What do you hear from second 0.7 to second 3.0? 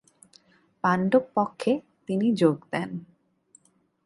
পাণ্ডব পক্ষে তিনি যোগ দেন।